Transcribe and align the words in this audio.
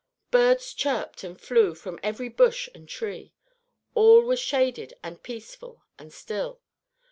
Birds 0.31 0.73
chirped 0.73 1.23
and 1.23 1.39
flew 1.39 1.75
from 1.75 1.99
every 2.01 2.27
bush 2.27 2.67
and 2.73 2.89
tree. 2.89 3.35
All 3.93 4.23
was 4.23 4.39
shaded 4.39 4.95
and 5.03 5.21
peaceful 5.21 5.83
and 5.99 6.11
still. 6.11 6.59